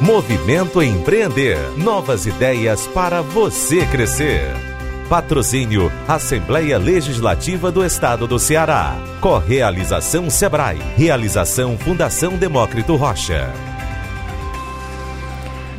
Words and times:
Movimento 0.00 0.82
Empreender. 0.82 1.56
Novas 1.78 2.26
ideias 2.26 2.86
para 2.88 3.22
você 3.22 3.86
crescer. 3.86 4.42
Patrocínio 5.08 5.90
Assembleia 6.06 6.76
Legislativa 6.76 7.72
do 7.72 7.82
Estado 7.82 8.26
do 8.26 8.38
Ceará. 8.38 8.94
Correalização 9.22 10.28
Sebrae. 10.28 10.78
Realização 10.96 11.78
Fundação 11.78 12.36
Demócrito 12.36 12.94
Rocha. 12.94 13.50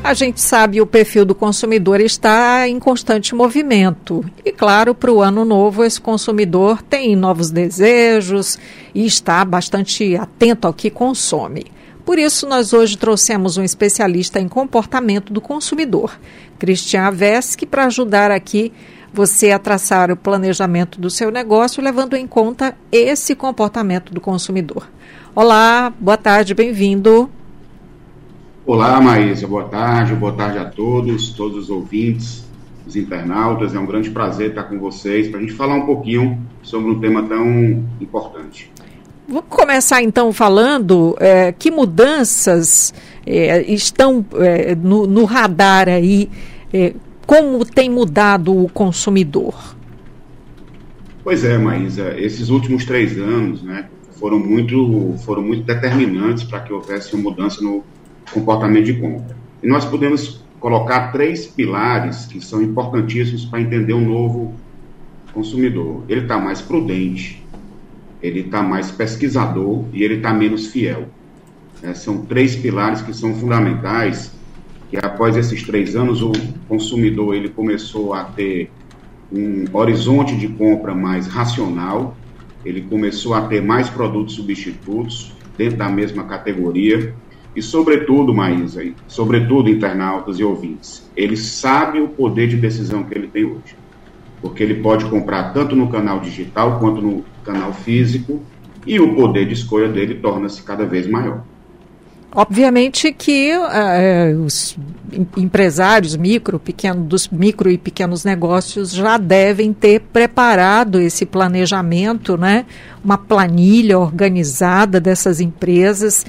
A 0.03 0.15
gente 0.15 0.41
sabe 0.41 0.81
o 0.81 0.87
perfil 0.87 1.23
do 1.23 1.35
consumidor 1.35 2.01
está 2.01 2.67
em 2.67 2.79
constante 2.79 3.35
movimento. 3.35 4.25
E 4.43 4.51
claro, 4.51 4.95
para 4.95 5.11
o 5.11 5.21
ano 5.21 5.45
novo, 5.45 5.83
esse 5.83 6.01
consumidor 6.01 6.81
tem 6.81 7.15
novos 7.15 7.51
desejos 7.51 8.57
e 8.95 9.05
está 9.05 9.45
bastante 9.45 10.15
atento 10.15 10.65
ao 10.65 10.73
que 10.73 10.89
consome. 10.89 11.76
Por 12.07 12.17
isso, 12.17 12.47
nós 12.47 12.71
hoje 12.71 12.97
trouxemos 12.97 13.57
um 13.57 13.63
especialista 13.65 14.39
em 14.39 14.47
comportamento 14.47 15.33
do 15.33 15.41
consumidor, 15.41 16.17
Cristian 16.57 17.11
Vesque, 17.11 17.65
para 17.65 17.83
ajudar 17.83 18.31
aqui 18.31 18.71
você 19.13 19.51
a 19.51 19.59
traçar 19.59 20.09
o 20.09 20.15
planejamento 20.15 21.01
do 21.01 21.09
seu 21.09 21.29
negócio, 21.29 21.83
levando 21.83 22.15
em 22.15 22.25
conta 22.25 22.77
esse 22.93 23.35
comportamento 23.35 24.13
do 24.13 24.21
consumidor. 24.21 24.87
Olá, 25.35 25.91
boa 25.99 26.15
tarde, 26.15 26.53
bem-vindo. 26.53 27.29
Olá, 28.65 29.01
Maísa, 29.01 29.45
boa 29.45 29.65
tarde, 29.65 30.15
boa 30.15 30.31
tarde 30.31 30.59
a 30.59 30.65
todos, 30.65 31.31
todos 31.31 31.65
os 31.65 31.69
ouvintes, 31.69 32.45
os 32.87 32.95
internautas. 32.95 33.75
É 33.75 33.79
um 33.79 33.85
grande 33.85 34.11
prazer 34.11 34.51
estar 34.51 34.63
com 34.63 34.79
vocês 34.79 35.27
para 35.27 35.39
a 35.39 35.41
gente 35.41 35.51
falar 35.51 35.75
um 35.75 35.85
pouquinho 35.85 36.41
sobre 36.63 36.89
um 36.89 37.01
tema 37.01 37.21
tão 37.23 37.83
importante. 37.99 38.71
Vamos 39.29 39.43
começar 39.49 40.01
então 40.01 40.31
falando 40.31 41.17
é, 41.19 41.51
que 41.51 41.69
mudanças 41.69 42.93
é, 43.25 43.61
estão 43.69 44.25
é, 44.35 44.73
no, 44.73 45.05
no, 45.05 45.25
radar 45.25 45.89
aí, 45.89 46.29
é, 46.71 46.93
como 47.25 47.65
tem 47.65 47.89
mudado 47.89 48.55
o 48.55 48.69
consumidor? 48.69 49.75
Pois 51.25 51.43
é, 51.43 51.57
Maísa, 51.57 52.17
esses 52.17 52.47
últimos 52.47 52.85
três 52.85 53.17
anos 53.19 53.61
né, 53.61 53.89
foram, 54.17 54.39
muito, 54.39 55.15
foram 55.25 55.41
muito 55.41 55.63
determinantes 55.63 56.45
para 56.45 56.61
que 56.61 56.71
houvesse 56.71 57.13
uma 57.13 57.29
mudança 57.29 57.61
no 57.61 57.83
comportamento 58.31 58.85
de 58.85 58.93
compra. 58.93 59.35
E 59.61 59.67
nós 59.67 59.83
podemos 59.83 60.41
colocar 60.57 61.11
três 61.11 61.45
pilares 61.45 62.25
que 62.27 62.39
são 62.39 62.61
importantíssimos 62.61 63.43
para 63.43 63.59
entender 63.59 63.91
o 63.91 63.99
novo 63.99 64.53
consumidor. 65.33 66.03
Ele 66.07 66.21
está 66.21 66.39
mais 66.39 66.61
prudente, 66.61 67.45
ele 68.27 68.41
está 68.41 68.61
mais 68.61 68.91
pesquisador 68.91 69.85
e 69.93 70.03
ele 70.03 70.15
está 70.15 70.33
menos 70.33 70.67
fiel. 70.67 71.07
É, 71.81 71.93
são 71.93 72.25
três 72.25 72.55
pilares 72.55 73.01
que 73.01 73.13
são 73.13 73.35
fundamentais, 73.35 74.33
que 74.89 74.97
após 74.97 75.37
esses 75.37 75.63
três 75.63 75.95
anos 75.95 76.21
o 76.21 76.31
consumidor 76.67 77.35
ele 77.35 77.49
começou 77.49 78.13
a 78.13 78.23
ter 78.23 78.71
um 79.31 79.65
horizonte 79.73 80.35
de 80.35 80.47
compra 80.47 80.95
mais 80.95 81.27
racional, 81.27 82.15
ele 82.65 82.81
começou 82.81 83.33
a 83.33 83.41
ter 83.41 83.61
mais 83.61 83.89
produtos 83.89 84.35
substitutos 84.35 85.33
dentro 85.57 85.77
da 85.77 85.89
mesma 85.89 86.23
categoria. 86.23 87.13
E 87.55 87.61
sobretudo, 87.61 88.33
Maísa, 88.33 88.83
sobretudo 89.07 89.69
internautas 89.69 90.39
e 90.39 90.43
ouvintes, 90.43 91.09
ele 91.15 91.35
sabe 91.35 91.99
o 91.99 92.07
poder 92.07 92.47
de 92.47 92.55
decisão 92.55 93.03
que 93.03 93.17
ele 93.17 93.27
tem 93.27 93.45
hoje. 93.45 93.75
Porque 94.41 94.61
ele 94.61 94.75
pode 94.75 95.05
comprar 95.05 95.53
tanto 95.53 95.75
no 95.75 95.89
canal 95.89 96.19
digital 96.19 96.79
quanto 96.79 97.01
no 97.01 97.25
canal 97.47 97.73
físico 97.73 98.41
e 98.85 98.99
o 98.99 99.15
poder 99.15 99.47
de 99.47 99.53
escolha 99.53 99.87
dele 99.87 100.15
torna-se 100.15 100.61
cada 100.61 100.85
vez 100.85 101.07
maior. 101.07 101.43
Obviamente 102.35 103.11
que 103.13 103.51
uh, 103.57 104.43
os 104.43 104.77
empresários 105.35 106.15
micro, 106.15 106.59
pequeno, 106.59 107.03
dos 107.03 107.27
micro 107.29 107.69
e 107.71 107.77
pequenos 107.77 108.23
negócios 108.23 108.91
já 108.91 109.17
devem 109.17 109.73
ter 109.73 110.01
preparado 110.01 110.99
esse 110.99 111.25
planejamento, 111.25 112.37
né? 112.37 112.65
Uma 113.03 113.17
planilha 113.17 113.97
organizada 113.97 114.99
dessas 114.99 115.39
empresas. 115.39 116.25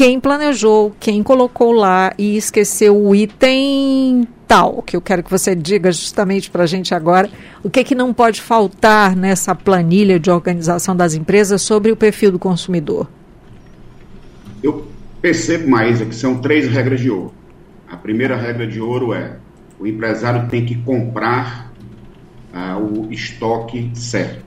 Quem 0.00 0.18
planejou, 0.18 0.96
quem 0.98 1.22
colocou 1.22 1.72
lá 1.72 2.14
e 2.16 2.34
esqueceu 2.34 2.98
o 2.98 3.14
item 3.14 4.26
fundamental 4.48 4.82
que 4.82 4.96
eu 4.96 5.00
quero 5.02 5.22
que 5.22 5.30
você 5.30 5.54
diga 5.54 5.92
justamente 5.92 6.50
para 6.50 6.62
a 6.62 6.66
gente 6.66 6.94
agora, 6.94 7.28
o 7.62 7.68
que, 7.68 7.84
que 7.84 7.94
não 7.94 8.14
pode 8.14 8.40
faltar 8.40 9.14
nessa 9.14 9.54
planilha 9.54 10.18
de 10.18 10.30
organização 10.30 10.96
das 10.96 11.12
empresas 11.12 11.60
sobre 11.60 11.92
o 11.92 11.96
perfil 11.96 12.32
do 12.32 12.38
consumidor? 12.38 13.10
Eu 14.62 14.88
percebo, 15.20 15.68
Maísa, 15.68 16.06
que 16.06 16.14
são 16.14 16.38
três 16.38 16.66
regras 16.66 16.98
de 16.98 17.10
ouro. 17.10 17.34
A 17.86 17.94
primeira 17.94 18.38
regra 18.38 18.66
de 18.66 18.80
ouro 18.80 19.12
é 19.12 19.36
o 19.78 19.86
empresário 19.86 20.48
tem 20.48 20.64
que 20.64 20.76
comprar 20.76 21.70
ah, 22.54 22.78
o 22.78 23.12
estoque 23.12 23.90
certo. 23.92 24.46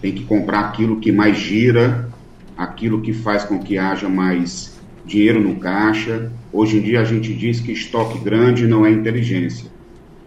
Tem 0.00 0.14
que 0.14 0.24
comprar 0.24 0.60
aquilo 0.60 1.00
que 1.00 1.12
mais 1.12 1.36
gira, 1.36 2.08
aquilo 2.56 3.02
que 3.02 3.12
faz 3.12 3.44
com 3.44 3.58
que 3.58 3.76
haja 3.76 4.08
mais 4.08 4.74
dinheiro 5.06 5.40
no 5.40 5.56
caixa. 5.56 6.30
Hoje 6.52 6.78
em 6.78 6.82
dia 6.82 7.00
a 7.00 7.04
gente 7.04 7.32
diz 7.32 7.60
que 7.60 7.72
estoque 7.72 8.18
grande 8.18 8.66
não 8.66 8.84
é 8.84 8.90
inteligência. 8.90 9.70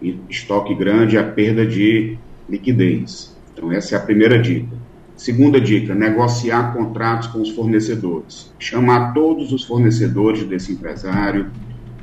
E 0.00 0.18
estoque 0.28 0.74
grande 0.74 1.16
é 1.16 1.20
a 1.20 1.24
perda 1.24 1.66
de 1.66 2.16
liquidez. 2.48 3.36
Então 3.52 3.70
essa 3.70 3.94
é 3.94 3.98
a 3.98 4.02
primeira 4.02 4.40
dica. 4.40 4.80
Segunda 5.14 5.60
dica, 5.60 5.94
negociar 5.94 6.72
contratos 6.72 7.28
com 7.28 7.42
os 7.42 7.50
fornecedores. 7.50 8.50
Chamar 8.58 9.12
todos 9.12 9.52
os 9.52 9.64
fornecedores 9.64 10.44
desse 10.44 10.72
empresário, 10.72 11.50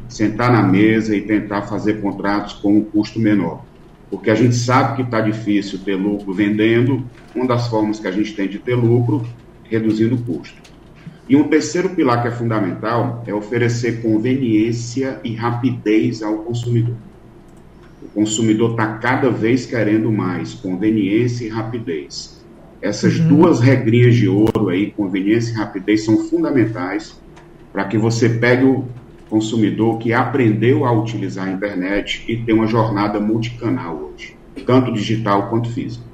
sentar 0.07 0.51
na 0.51 0.61
mesa 0.61 1.15
e 1.15 1.21
tentar 1.21 1.63
fazer 1.63 1.99
contratos 1.99 2.53
com 2.53 2.77
um 2.77 2.83
custo 2.83 3.19
menor. 3.19 3.65
Porque 4.11 4.29
a 4.29 4.35
gente 4.35 4.55
sabe 4.55 4.97
que 4.97 5.01
está 5.01 5.19
difícil 5.19 5.79
ter 5.79 5.95
lucro 5.95 6.31
vendendo, 6.31 7.03
uma 7.35 7.47
das 7.47 7.67
formas 7.67 7.99
que 7.99 8.07
a 8.07 8.11
gente 8.11 8.33
tem 8.35 8.47
de 8.47 8.59
ter 8.59 8.75
lucro, 8.75 9.25
reduzindo 9.63 10.13
o 10.13 10.21
custo. 10.21 10.66
E 11.29 11.35
um 11.35 11.43
terceiro 11.43 11.89
pilar 11.89 12.21
que 12.21 12.29
é 12.29 12.31
fundamental 12.31 13.23
é 13.27 13.33
oferecer 13.33 14.01
conveniência 14.01 15.19
e 15.23 15.35
rapidez 15.35 16.23
ao 16.23 16.37
consumidor. 16.39 16.95
O 18.01 18.07
consumidor 18.07 18.71
está 18.71 18.97
cada 18.97 19.29
vez 19.29 19.65
querendo 19.65 20.11
mais 20.11 20.53
conveniência 20.53 21.45
e 21.45 21.49
rapidez. 21.49 22.41
Essas 22.81 23.19
uhum. 23.19 23.27
duas 23.27 23.59
regrinhas 23.59 24.15
de 24.15 24.29
ouro 24.29 24.69
aí, 24.69 24.91
conveniência 24.91 25.51
e 25.51 25.55
rapidez, 25.55 26.05
são 26.05 26.17
fundamentais 26.17 27.19
para 27.73 27.83
que 27.85 27.97
você 27.97 28.29
pegue 28.29 28.63
o 28.63 28.85
consumidor 29.29 29.97
que 29.97 30.13
aprendeu 30.13 30.85
a 30.85 30.91
utilizar 30.91 31.47
a 31.47 31.51
internet 31.51 32.23
e 32.27 32.37
ter 32.37 32.53
uma 32.53 32.67
jornada 32.67 33.19
multicanal 33.19 34.13
hoje, 34.13 34.35
tanto 34.65 34.93
digital 34.93 35.49
quanto 35.49 35.69
física. 35.69 36.05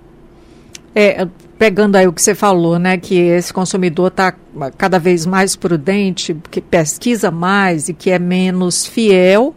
É, 0.95 1.27
pegando 1.57 1.95
aí 1.95 2.07
o 2.07 2.13
que 2.13 2.21
você 2.21 2.35
falou, 2.35 2.77
né, 2.77 2.97
que 2.97 3.15
esse 3.15 3.53
consumidor 3.53 4.09
está 4.09 4.33
cada 4.77 4.99
vez 4.99 5.25
mais 5.25 5.55
prudente, 5.55 6.35
que 6.51 6.61
pesquisa 6.61 7.31
mais 7.31 7.89
e 7.89 7.93
que 7.93 8.11
é 8.11 8.19
menos 8.19 8.85
fiel. 8.85 9.55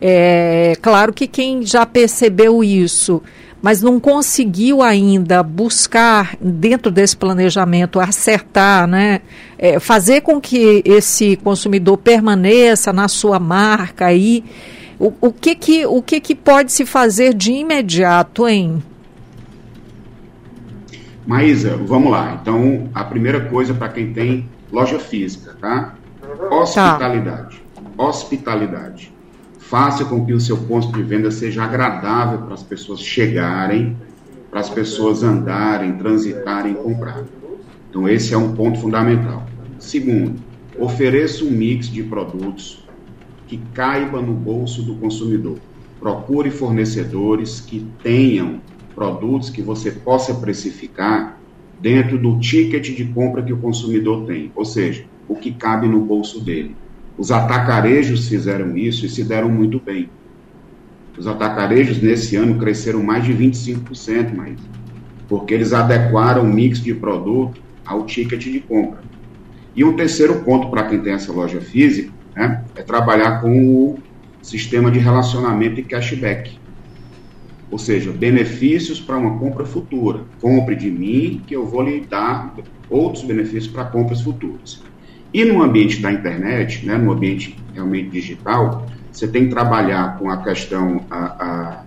É 0.00 0.74
claro 0.80 1.12
que 1.12 1.26
quem 1.26 1.66
já 1.66 1.84
percebeu 1.84 2.62
isso, 2.62 3.20
mas 3.60 3.82
não 3.82 3.98
conseguiu 3.98 4.80
ainda 4.80 5.42
buscar 5.42 6.36
dentro 6.40 6.92
desse 6.92 7.16
planejamento 7.16 7.98
acertar, 7.98 8.86
né, 8.86 9.20
é, 9.58 9.80
fazer 9.80 10.20
com 10.20 10.40
que 10.40 10.80
esse 10.84 11.36
consumidor 11.36 11.98
permaneça 11.98 12.92
na 12.92 13.08
sua 13.08 13.40
marca 13.40 14.06
aí, 14.06 14.44
o, 14.98 15.12
o 15.20 15.32
que 15.32 15.54
que 15.54 15.86
o 15.86 16.00
que 16.00 16.20
que 16.20 16.34
pode 16.34 16.72
se 16.72 16.84
fazer 16.86 17.34
de 17.34 17.52
imediato, 17.52 18.48
hein? 18.48 18.82
Maísa, 21.28 21.76
vamos 21.76 22.10
lá. 22.10 22.38
Então, 22.40 22.88
a 22.94 23.04
primeira 23.04 23.38
coisa 23.50 23.74
para 23.74 23.90
quem 23.90 24.14
tem 24.14 24.48
loja 24.72 24.98
física, 24.98 25.54
tá? 25.60 25.94
Hospitalidade. 26.50 27.62
Tá. 27.74 28.02
Hospitalidade. 28.02 29.12
Faça 29.58 30.06
com 30.06 30.24
que 30.24 30.32
o 30.32 30.40
seu 30.40 30.56
ponto 30.56 30.90
de 30.90 31.02
venda 31.02 31.30
seja 31.30 31.62
agradável 31.62 32.38
para 32.38 32.54
as 32.54 32.62
pessoas 32.62 33.00
chegarem, 33.00 33.94
para 34.50 34.60
as 34.60 34.70
pessoas 34.70 35.22
andarem, 35.22 35.98
transitarem 35.98 36.72
e 36.72 36.76
comprar. 36.76 37.22
Então, 37.90 38.08
esse 38.08 38.32
é 38.32 38.38
um 38.38 38.54
ponto 38.54 38.80
fundamental. 38.80 39.44
Segundo, 39.78 40.36
ofereça 40.78 41.44
um 41.44 41.50
mix 41.50 41.90
de 41.90 42.02
produtos 42.04 42.82
que 43.46 43.58
caiba 43.74 44.22
no 44.22 44.32
bolso 44.32 44.80
do 44.80 44.94
consumidor. 44.94 45.58
Procure 46.00 46.50
fornecedores 46.50 47.60
que 47.60 47.86
tenham 48.02 48.62
produtos 48.98 49.48
que 49.48 49.62
você 49.62 49.92
possa 49.92 50.34
precificar 50.34 51.38
dentro 51.80 52.18
do 52.18 52.40
ticket 52.40 52.96
de 52.96 53.04
compra 53.04 53.44
que 53.44 53.52
o 53.52 53.58
consumidor 53.58 54.26
tem, 54.26 54.50
ou 54.56 54.64
seja, 54.64 55.04
o 55.28 55.36
que 55.36 55.52
cabe 55.52 55.86
no 55.86 56.00
bolso 56.00 56.44
dele. 56.44 56.74
Os 57.16 57.30
atacarejos 57.30 58.28
fizeram 58.28 58.76
isso 58.76 59.06
e 59.06 59.08
se 59.08 59.22
deram 59.22 59.48
muito 59.48 59.80
bem. 59.80 60.10
Os 61.16 61.28
atacarejos 61.28 62.02
nesse 62.02 62.34
ano 62.34 62.58
cresceram 62.58 63.00
mais 63.00 63.24
de 63.24 63.32
25%, 63.32 64.34
mais, 64.34 64.58
porque 65.28 65.54
eles 65.54 65.72
adequaram 65.72 66.42
o 66.42 66.52
mix 66.52 66.80
de 66.80 66.92
produto 66.92 67.62
ao 67.86 68.04
ticket 68.04 68.42
de 68.42 68.58
compra. 68.58 69.00
E 69.76 69.84
um 69.84 69.94
terceiro 69.94 70.42
ponto 70.42 70.70
para 70.70 70.88
quem 70.88 71.00
tem 71.00 71.12
essa 71.12 71.32
loja 71.32 71.60
física 71.60 72.12
né, 72.34 72.64
é 72.74 72.82
trabalhar 72.82 73.40
com 73.40 73.64
o 73.64 73.98
sistema 74.42 74.90
de 74.90 74.98
relacionamento 74.98 75.78
e 75.78 75.84
cashback. 75.84 76.58
Ou 77.70 77.78
seja, 77.78 78.10
benefícios 78.10 79.00
para 79.00 79.16
uma 79.16 79.38
compra 79.38 79.64
futura. 79.64 80.24
Compre 80.40 80.74
de 80.74 80.90
mim, 80.90 81.42
que 81.46 81.54
eu 81.54 81.66
vou 81.66 81.82
lhe 81.82 82.00
dar 82.00 82.54
outros 82.88 83.24
benefícios 83.24 83.68
para 83.68 83.84
compras 83.84 84.20
futuras. 84.20 84.82
E 85.32 85.44
no 85.44 85.62
ambiente 85.62 86.00
da 86.00 86.10
internet, 86.10 86.86
né, 86.86 86.96
no 86.96 87.12
ambiente 87.12 87.56
realmente 87.74 88.08
digital, 88.08 88.86
você 89.12 89.28
tem 89.28 89.44
que 89.44 89.50
trabalhar 89.50 90.18
com 90.18 90.30
a 90.30 90.42
questão 90.42 91.04
a, 91.10 91.18
a, 91.18 91.84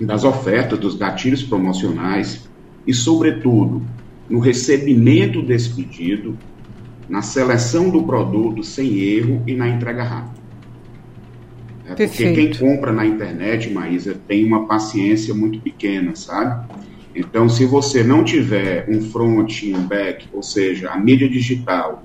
das 0.00 0.24
ofertas, 0.24 0.78
dos 0.78 0.96
gatilhos 0.96 1.42
promocionais 1.42 2.48
e, 2.86 2.94
sobretudo, 2.94 3.82
no 4.28 4.38
recebimento 4.38 5.42
desse 5.42 5.74
pedido, 5.74 6.38
na 7.08 7.20
seleção 7.20 7.90
do 7.90 8.04
produto 8.04 8.62
sem 8.62 8.98
erro 8.98 9.42
e 9.46 9.54
na 9.54 9.68
entrega 9.68 10.02
rápida. 10.02 10.43
É 11.86 11.94
porque 11.94 12.32
quem 12.32 12.52
compra 12.54 12.92
na 12.92 13.04
internet, 13.04 13.70
Maísa, 13.70 14.16
tem 14.26 14.44
uma 14.44 14.66
paciência 14.66 15.34
muito 15.34 15.60
pequena, 15.60 16.16
sabe? 16.16 16.66
Então, 17.14 17.48
se 17.48 17.64
você 17.64 18.02
não 18.02 18.24
tiver 18.24 18.86
um 18.88 19.00
front 19.00 19.62
e 19.62 19.74
um 19.74 19.86
back, 19.86 20.26
ou 20.32 20.42
seja, 20.42 20.90
a 20.90 20.98
mídia 20.98 21.28
digital 21.28 22.02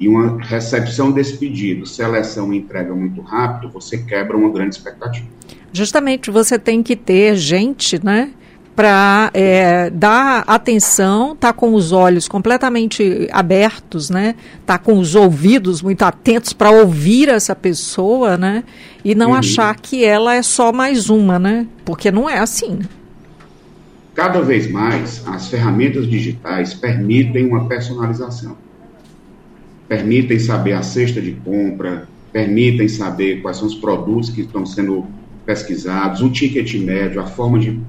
e 0.00 0.08
uma 0.08 0.40
recepção 0.40 1.10
desse 1.10 1.36
pedido, 1.36 1.84
seleção 1.84 2.52
e 2.52 2.58
entrega 2.58 2.94
muito 2.94 3.20
rápido, 3.20 3.70
você 3.72 3.98
quebra 3.98 4.36
uma 4.36 4.50
grande 4.50 4.76
expectativa. 4.76 5.26
Justamente, 5.72 6.30
você 6.30 6.58
tem 6.58 6.82
que 6.82 6.96
ter 6.96 7.36
gente, 7.36 8.02
né? 8.02 8.32
Para 8.78 9.28
é, 9.34 9.90
dar 9.90 10.44
atenção, 10.46 11.34
tá 11.34 11.52
com 11.52 11.74
os 11.74 11.90
olhos 11.90 12.28
completamente 12.28 13.26
abertos, 13.32 14.08
né? 14.08 14.36
Tá 14.64 14.78
com 14.78 15.00
os 15.00 15.16
ouvidos 15.16 15.82
muito 15.82 16.04
atentos 16.04 16.52
para 16.52 16.70
ouvir 16.70 17.28
essa 17.28 17.56
pessoa, 17.56 18.36
né? 18.36 18.62
E 19.04 19.16
não 19.16 19.30
uhum. 19.30 19.34
achar 19.34 19.74
que 19.74 20.04
ela 20.04 20.36
é 20.36 20.42
só 20.42 20.72
mais 20.72 21.10
uma, 21.10 21.40
né? 21.40 21.66
Porque 21.84 22.12
não 22.12 22.30
é 22.30 22.38
assim. 22.38 22.78
Cada 24.14 24.40
vez 24.42 24.70
mais 24.70 25.26
as 25.26 25.48
ferramentas 25.48 26.08
digitais 26.08 26.72
permitem 26.72 27.48
uma 27.48 27.64
personalização. 27.64 28.56
Permitem 29.88 30.38
saber 30.38 30.74
a 30.74 30.82
cesta 30.84 31.20
de 31.20 31.32
compra, 31.32 32.06
permitem 32.32 32.86
saber 32.86 33.42
quais 33.42 33.56
são 33.56 33.66
os 33.66 33.74
produtos 33.74 34.30
que 34.30 34.42
estão 34.42 34.64
sendo 34.64 35.04
pesquisados, 35.44 36.22
o 36.22 36.30
ticket 36.30 36.72
médio, 36.74 37.20
a 37.20 37.26
forma 37.26 37.58
de 37.58 37.80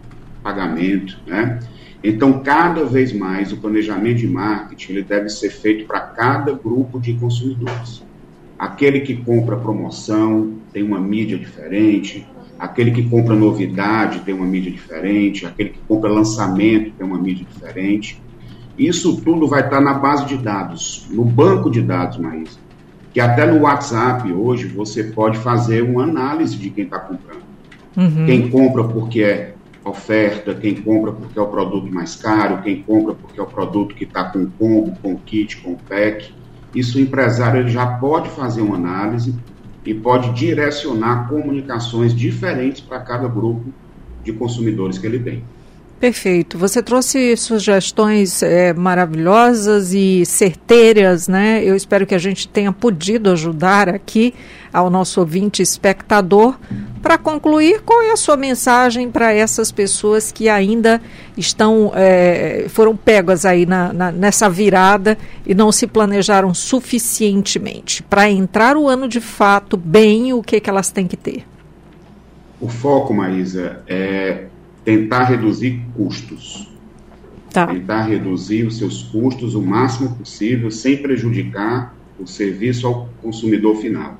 pagamento, 0.49 1.19
né? 1.27 1.59
Então, 2.03 2.39
cada 2.39 2.85
vez 2.85 3.13
mais, 3.13 3.51
o 3.51 3.57
planejamento 3.57 4.17
de 4.17 4.27
marketing 4.27 4.93
ele 4.93 5.03
deve 5.03 5.29
ser 5.29 5.49
feito 5.49 5.85
para 5.85 5.99
cada 5.99 6.53
grupo 6.53 6.99
de 6.99 7.13
consumidores. 7.13 8.01
Aquele 8.57 9.01
que 9.01 9.17
compra 9.17 9.57
promoção 9.57 10.53
tem 10.73 10.81
uma 10.81 10.99
mídia 10.99 11.37
diferente, 11.37 12.25
aquele 12.57 12.91
que 12.91 13.03
compra 13.03 13.35
novidade 13.35 14.19
tem 14.19 14.33
uma 14.33 14.45
mídia 14.45 14.71
diferente, 14.71 15.45
aquele 15.45 15.69
que 15.69 15.79
compra 15.87 16.09
lançamento 16.09 16.91
tem 16.97 17.05
uma 17.05 17.17
mídia 17.17 17.45
diferente. 17.45 18.21
Isso 18.77 19.21
tudo 19.21 19.45
vai 19.45 19.61
estar 19.61 19.81
na 19.81 19.93
base 19.93 20.25
de 20.25 20.37
dados, 20.37 21.05
no 21.11 21.25
banco 21.25 21.69
de 21.69 21.81
dados, 21.81 22.17
Maísa. 22.17 22.57
Que 23.13 23.19
até 23.19 23.45
no 23.45 23.61
WhatsApp 23.61 24.31
hoje 24.31 24.67
você 24.67 25.03
pode 25.03 25.37
fazer 25.37 25.83
uma 25.83 26.03
análise 26.03 26.55
de 26.55 26.69
quem 26.69 26.85
está 26.85 26.99
comprando. 26.99 27.43
Uhum. 27.97 28.25
Quem 28.25 28.49
compra 28.49 28.83
porque 28.85 29.21
é 29.21 29.53
oferta, 29.89 30.53
quem 30.53 30.75
compra 30.75 31.11
porque 31.11 31.37
é 31.37 31.41
o 31.41 31.47
produto 31.47 31.91
mais 31.91 32.15
caro, 32.15 32.61
quem 32.61 32.81
compra 32.83 33.13
porque 33.13 33.39
é 33.39 33.43
o 33.43 33.47
produto 33.47 33.95
que 33.95 34.03
está 34.03 34.23
com 34.23 34.49
combo, 34.57 34.95
com 35.01 35.17
kit, 35.17 35.57
com 35.57 35.75
pack. 35.75 36.31
Isso 36.73 36.97
o 36.97 37.01
empresário 37.01 37.61
ele 37.61 37.69
já 37.69 37.85
pode 37.85 38.29
fazer 38.29 38.61
uma 38.61 38.75
análise 38.75 39.35
e 39.85 39.93
pode 39.93 40.31
direcionar 40.33 41.27
comunicações 41.27 42.13
diferentes 42.13 42.81
para 42.81 42.99
cada 42.99 43.27
grupo 43.27 43.73
de 44.23 44.33
consumidores 44.33 44.97
que 44.97 45.07
ele 45.07 45.19
tem. 45.19 45.43
Perfeito. 45.99 46.57
Você 46.57 46.81
trouxe 46.81 47.35
sugestões 47.35 48.41
é, 48.41 48.73
maravilhosas 48.73 49.93
e 49.93 50.25
certeiras, 50.25 51.27
né? 51.27 51.61
Eu 51.61 51.75
espero 51.75 52.07
que 52.07 52.15
a 52.15 52.19
gente 52.19 52.47
tenha 52.47 52.71
podido 52.71 53.29
ajudar 53.31 53.89
aqui 53.89 54.33
ao 54.71 54.89
nosso 54.89 55.19
ouvinte 55.19 55.61
espectador. 55.61 56.57
Para 57.01 57.17
concluir, 57.17 57.81
qual 57.81 58.01
é 58.01 58.11
a 58.11 58.17
sua 58.17 58.35
mensagem 58.35 59.09
para 59.09 59.31
essas 59.31 59.71
pessoas 59.71 60.31
que 60.31 60.49
ainda 60.49 61.01
estão 61.37 61.91
é, 61.95 62.65
foram 62.67 62.95
pegas 62.95 63.45
aí 63.45 63.65
na, 63.65 63.93
na, 63.93 64.11
nessa 64.11 64.49
virada 64.49 65.17
e 65.45 65.55
não 65.55 65.71
se 65.71 65.87
planejaram 65.87 66.53
suficientemente 66.53 68.03
para 68.03 68.29
entrar 68.29 68.75
o 68.75 68.87
ano 68.87 69.07
de 69.07 69.21
fato 69.21 69.77
bem? 69.77 70.33
O 70.33 70.43
que 70.43 70.59
que 70.59 70.69
elas 70.69 70.91
têm 70.91 71.07
que 71.07 71.15
ter? 71.15 71.45
O 72.59 72.67
foco, 72.67 73.13
Maísa, 73.13 73.81
é 73.87 74.47
tentar 74.83 75.23
reduzir 75.23 75.81
custos. 75.95 76.69
Tá. 77.51 77.67
Tentar 77.67 78.03
reduzir 78.03 78.67
os 78.67 78.77
seus 78.77 79.03
custos 79.03 79.55
o 79.55 79.61
máximo 79.61 80.15
possível, 80.15 80.69
sem 80.69 80.97
prejudicar 80.97 81.95
o 82.19 82.27
serviço 82.27 82.85
ao 82.85 83.09
consumidor 83.21 83.77
final. 83.77 84.19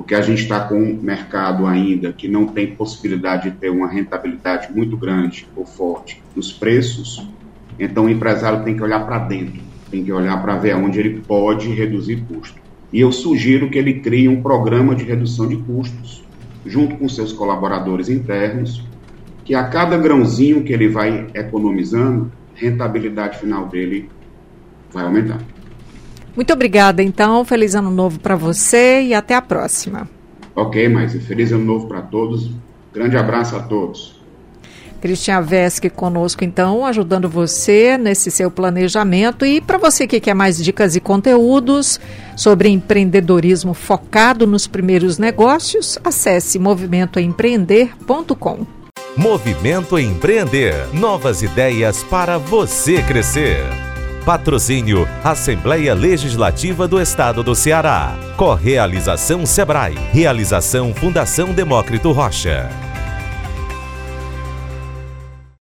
Porque 0.00 0.14
a 0.14 0.22
gente 0.22 0.40
está 0.40 0.60
com 0.60 0.76
um 0.76 0.98
mercado 1.02 1.66
ainda 1.66 2.10
que 2.10 2.26
não 2.26 2.46
tem 2.46 2.74
possibilidade 2.74 3.50
de 3.50 3.56
ter 3.58 3.68
uma 3.68 3.86
rentabilidade 3.86 4.72
muito 4.74 4.96
grande 4.96 5.46
ou 5.54 5.66
forte 5.66 6.22
nos 6.34 6.50
preços, 6.50 7.28
então 7.78 8.06
o 8.06 8.08
empresário 8.08 8.64
tem 8.64 8.74
que 8.74 8.82
olhar 8.82 9.04
para 9.04 9.18
dentro, 9.18 9.60
tem 9.90 10.02
que 10.02 10.10
olhar 10.10 10.40
para 10.40 10.56
ver 10.56 10.74
onde 10.74 10.98
ele 10.98 11.20
pode 11.20 11.68
reduzir 11.74 12.24
custo. 12.26 12.58
E 12.90 12.98
eu 12.98 13.12
sugiro 13.12 13.68
que 13.68 13.76
ele 13.76 14.00
crie 14.00 14.26
um 14.26 14.40
programa 14.40 14.94
de 14.94 15.04
redução 15.04 15.46
de 15.46 15.58
custos, 15.58 16.24
junto 16.64 16.96
com 16.96 17.06
seus 17.06 17.30
colaboradores 17.30 18.08
internos, 18.08 18.82
que 19.44 19.54
a 19.54 19.64
cada 19.64 19.98
grãozinho 19.98 20.64
que 20.64 20.72
ele 20.72 20.88
vai 20.88 21.26
economizando, 21.34 22.32
rentabilidade 22.54 23.38
final 23.38 23.68
dele 23.68 24.08
vai 24.90 25.04
aumentar. 25.04 25.40
Muito 26.34 26.52
obrigada, 26.52 27.02
então. 27.02 27.44
Feliz 27.44 27.74
ano 27.74 27.90
novo 27.90 28.20
para 28.20 28.36
você 28.36 29.02
e 29.02 29.14
até 29.14 29.34
a 29.34 29.42
próxima. 29.42 30.08
Ok, 30.54 30.88
mas 30.88 31.12
feliz 31.24 31.52
ano 31.52 31.64
novo 31.64 31.86
para 31.86 32.02
todos. 32.02 32.50
Grande 32.92 33.16
abraço 33.16 33.56
a 33.56 33.62
todos. 33.62 34.20
Cristian 35.00 35.40
Vesque 35.40 35.88
conosco, 35.88 36.44
então, 36.44 36.84
ajudando 36.84 37.26
você 37.28 37.96
nesse 37.96 38.30
seu 38.30 38.50
planejamento. 38.50 39.46
E 39.46 39.60
para 39.60 39.78
você 39.78 40.06
que 40.06 40.20
quer 40.20 40.34
mais 40.34 40.62
dicas 40.62 40.94
e 40.94 41.00
conteúdos 41.00 41.98
sobre 42.36 42.68
empreendedorismo 42.68 43.72
focado 43.72 44.46
nos 44.46 44.66
primeiros 44.66 45.16
negócios, 45.18 45.98
acesse 46.04 46.58
movimentoempreender.com. 46.58 48.66
Movimento 49.16 49.98
Empreender. 49.98 50.74
Novas 50.92 51.40
ideias 51.42 52.04
para 52.04 52.36
você 52.38 53.02
crescer. 53.02 53.89
Patrocínio 54.24 55.08
Assembleia 55.24 55.94
Legislativa 55.94 56.86
do 56.86 57.00
Estado 57.00 57.42
do 57.42 57.54
Ceará. 57.54 58.14
Correalização 58.36 59.46
Sebrae. 59.46 59.96
Realização 60.12 60.94
Fundação 60.94 61.52
Demócrito 61.52 62.12
Rocha. 62.12 62.89